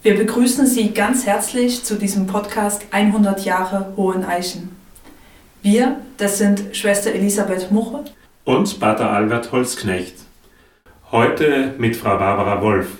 [0.00, 4.76] Wir begrüßen Sie ganz herzlich zu diesem Podcast 100 Jahre Hohen Eichen.
[5.60, 8.04] Wir, das sind Schwester Elisabeth Muche
[8.44, 10.14] und Pater Albert Holzknecht.
[11.10, 12.98] Heute mit Frau Barbara Wolf.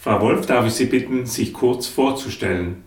[0.00, 2.84] Frau Wolf, darf ich Sie bitten, sich kurz vorzustellen?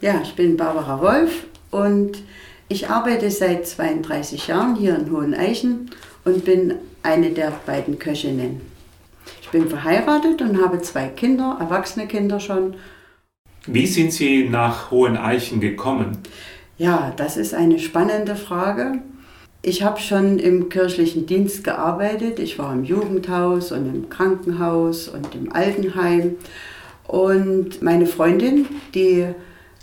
[0.00, 2.22] Ja, ich bin Barbara Wolf und
[2.68, 5.90] ich arbeite seit 32 Jahren hier in Hohen Eichen
[6.24, 8.75] und bin eine der beiden Köchinnen.
[9.56, 12.74] Ich bin verheiratet und habe zwei Kinder, erwachsene Kinder schon.
[13.66, 16.18] Wie sind Sie nach Hohen Eichen gekommen?
[16.76, 18.98] Ja, das ist eine spannende Frage.
[19.62, 22.38] Ich habe schon im kirchlichen Dienst gearbeitet.
[22.38, 26.36] Ich war im Jugendhaus und im Krankenhaus und im Altenheim.
[27.06, 29.26] Und meine Freundin, die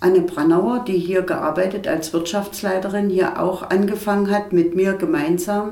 [0.01, 5.71] Anne Brannauer, die hier gearbeitet als Wirtschaftsleiterin, hier auch angefangen hat mit mir gemeinsam,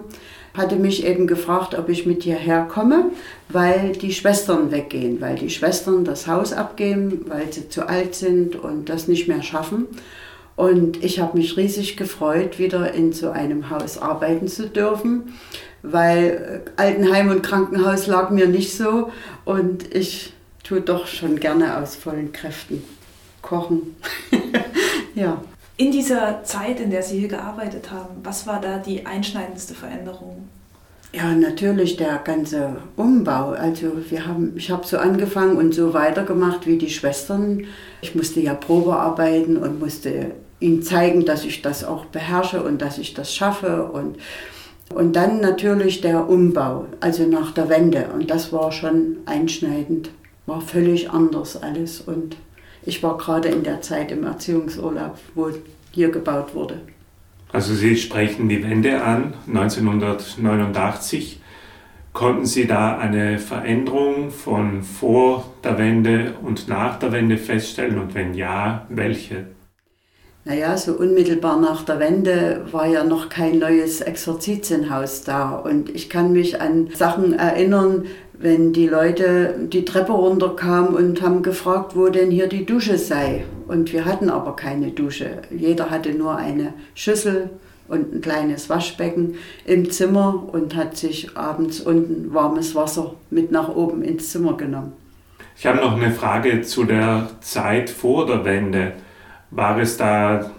[0.53, 3.11] hatte mich eben gefragt, ob ich mit hierher komme,
[3.49, 8.55] weil die Schwestern weggehen, weil die Schwestern das Haus abgeben, weil sie zu alt sind
[8.55, 9.87] und das nicht mehr schaffen.
[10.55, 15.33] Und ich habe mich riesig gefreut, wieder in so einem Haus arbeiten zu dürfen,
[15.81, 19.11] weil äh, Altenheim und Krankenhaus lag mir nicht so
[19.45, 22.83] und ich tue doch schon gerne aus vollen Kräften
[23.41, 23.95] kochen.
[25.15, 25.41] ja.
[25.81, 30.47] In dieser Zeit, in der Sie hier gearbeitet haben, was war da die einschneidendste Veränderung?
[31.11, 33.49] Ja, natürlich der ganze Umbau.
[33.49, 37.65] Also wir haben, ich habe so angefangen und so weitergemacht wie die Schwestern.
[38.01, 42.79] Ich musste ja Probe arbeiten und musste ihnen zeigen, dass ich das auch beherrsche und
[42.83, 43.85] dass ich das schaffe.
[43.85, 44.17] Und,
[44.93, 48.09] und dann natürlich der Umbau, also nach der Wende.
[48.13, 50.11] Und das war schon einschneidend,
[50.45, 52.01] war völlig anders alles.
[52.01, 52.35] Und
[52.83, 55.49] ich war gerade in der Zeit im Erziehungsurlaub, wo
[55.91, 56.81] hier gebaut wurde.
[57.51, 61.41] Also Sie sprechen die Wende an, 1989.
[62.13, 68.15] Konnten Sie da eine Veränderung von vor der Wende und nach der Wende feststellen und
[68.15, 69.47] wenn ja, welche?
[70.43, 75.51] Naja, so unmittelbar nach der Wende war ja noch kein neues Exerzitienhaus da.
[75.51, 78.07] Und ich kann mich an Sachen erinnern,
[78.41, 83.45] wenn die Leute die Treppe runterkamen und haben gefragt, wo denn hier die Dusche sei.
[83.67, 85.41] Und wir hatten aber keine Dusche.
[85.55, 87.51] Jeder hatte nur eine Schüssel
[87.87, 89.35] und ein kleines Waschbecken
[89.65, 94.93] im Zimmer und hat sich abends unten warmes Wasser mit nach oben ins Zimmer genommen.
[95.57, 98.93] Ich habe noch eine Frage zu der Zeit vor der Wende.
[99.51, 100.49] War es da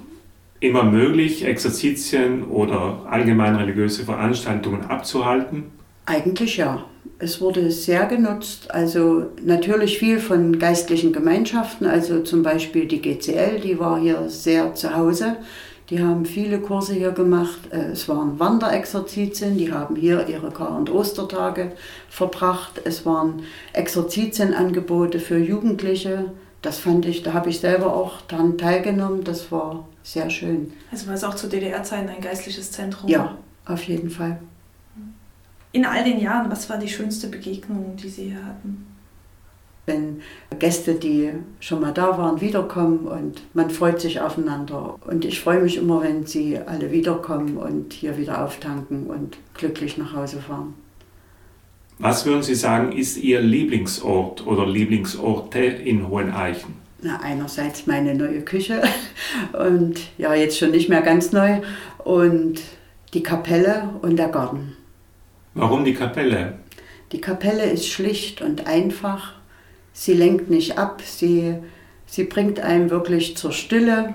[0.60, 5.64] immer möglich, Exerzitien oder allgemein religiöse Veranstaltungen abzuhalten?
[6.06, 6.84] Eigentlich ja.
[7.18, 13.60] Es wurde sehr genutzt, also natürlich viel von geistlichen Gemeinschaften, also zum Beispiel die GCL,
[13.60, 15.36] die war hier sehr zu Hause.
[15.90, 17.58] Die haben viele Kurse hier gemacht.
[17.70, 21.72] Äh, es waren Wanderexerzitien, die haben hier ihre Kar- und Ostertage
[22.08, 22.80] verbracht.
[22.84, 23.42] Es waren
[23.72, 29.24] Exerzitienangebote für Jugendliche das fand ich, da habe ich selber auch daran teilgenommen.
[29.24, 30.72] Das war sehr schön.
[30.92, 33.10] Also war es auch zu DDR-Zeiten ein geistliches Zentrum?
[33.10, 33.36] Ja,
[33.66, 34.38] auf jeden Fall.
[35.72, 38.86] In all den Jahren, was war die schönste Begegnung, die Sie hier hatten?
[39.86, 40.20] Wenn
[40.58, 44.96] Gäste, die schon mal da waren, wiederkommen und man freut sich aufeinander.
[45.06, 49.98] Und ich freue mich immer, wenn sie alle wiederkommen und hier wieder auftanken und glücklich
[49.98, 50.74] nach Hause fahren.
[51.98, 56.74] Was würden Sie sagen, ist Ihr Lieblingsort oder Lieblingsorte in Hoheneichen?
[57.00, 58.82] Na, einerseits meine neue Küche
[59.52, 61.60] und ja, jetzt schon nicht mehr ganz neu
[61.98, 62.60] und
[63.14, 64.76] die Kapelle und der Garten.
[65.54, 66.54] Warum die Kapelle?
[67.12, 69.34] Die Kapelle ist schlicht und einfach.
[69.92, 71.56] Sie lenkt nicht ab, sie,
[72.06, 74.14] sie bringt einen wirklich zur Stille.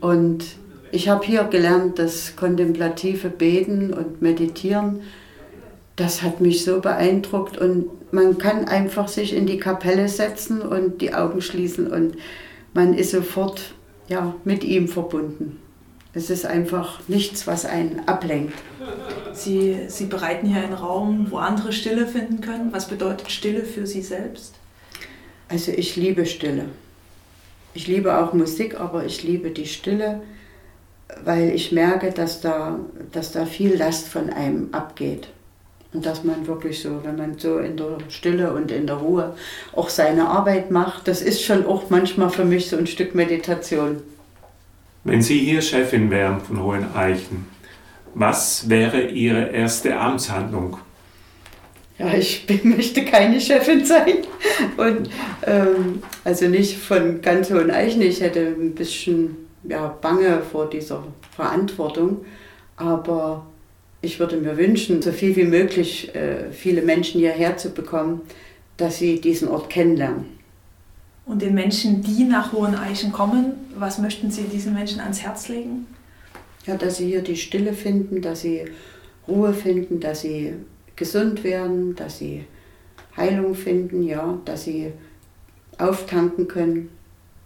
[0.00, 0.44] Und
[0.90, 5.00] ich habe hier gelernt, das kontemplative Beten und Meditieren
[5.96, 11.00] das hat mich so beeindruckt und man kann einfach sich in die Kapelle setzen und
[11.00, 12.16] die Augen schließen und
[12.74, 13.74] man ist sofort
[14.08, 15.58] ja, mit ihm verbunden.
[16.16, 18.54] Es ist einfach nichts, was einen ablenkt.
[19.34, 22.72] Sie, Sie bereiten hier einen Raum, wo andere Stille finden können.
[22.72, 24.54] Was bedeutet Stille für Sie selbst?
[25.50, 26.70] Also ich liebe Stille.
[27.74, 30.22] Ich liebe auch Musik, aber ich liebe die Stille,
[31.22, 32.80] weil ich merke, dass da,
[33.12, 35.28] dass da viel Last von einem abgeht.
[35.92, 39.36] Und dass man wirklich so, wenn man so in der Stille und in der Ruhe
[39.74, 44.00] auch seine Arbeit macht, das ist schon auch manchmal für mich so ein Stück Meditation.
[45.06, 47.46] Wenn Sie hier Chefin wären von Hohen Eichen,
[48.14, 50.78] was wäre Ihre erste Amtshandlung?
[51.96, 54.24] Ja, ich bin, möchte keine Chefin sein.
[54.76, 55.08] Und
[55.46, 58.02] ähm, also nicht von ganz Hohen Eichen.
[58.02, 61.04] Ich hätte ein bisschen ja, Bange vor dieser
[61.36, 62.24] Verantwortung.
[62.74, 63.46] Aber
[64.00, 68.22] ich würde mir wünschen, so viel wie möglich äh, viele Menschen hierher zu bekommen,
[68.76, 70.36] dass sie diesen Ort kennenlernen.
[71.26, 75.86] Und den Menschen, die nach Hoheneichen kommen, was möchten Sie diesen Menschen ans Herz legen?
[76.66, 78.64] Ja, dass sie hier die Stille finden, dass sie
[79.28, 80.54] Ruhe finden, dass sie
[80.96, 82.44] gesund werden, dass sie
[83.16, 84.92] Heilung finden, ja, dass sie
[85.78, 86.90] auftanken können,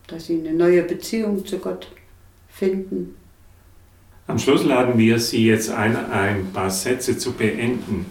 [0.07, 1.91] dass sie eine neue Beziehung zu Gott
[2.49, 3.15] finden.
[4.27, 8.07] Am Schluss laden wir Sie jetzt ein, ein paar Sätze zu beenden.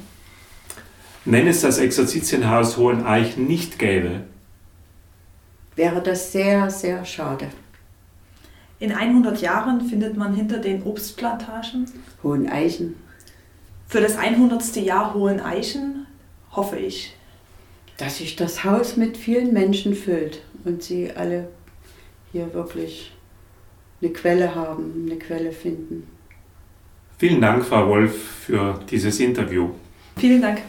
[1.25, 4.23] Wenn es das Exerzitienhaus Hoheneichen nicht gäbe,
[5.79, 7.47] wäre das sehr, sehr schade.
[8.79, 11.85] In 100 Jahren findet man hinter den Obstplantagen
[12.21, 12.95] Hoheneichen.
[13.87, 14.75] Für das 100.
[14.75, 16.05] Jahr Hoheneichen
[16.51, 17.15] hoffe ich,
[17.95, 21.47] dass sich das Haus mit vielen Menschen füllt und sie alle
[22.33, 23.13] hier wirklich
[24.01, 26.07] eine Quelle haben, eine Quelle finden.
[27.17, 28.15] Vielen Dank, Frau Wolf,
[28.45, 29.69] für dieses Interview.
[30.17, 30.59] Vielen Dank.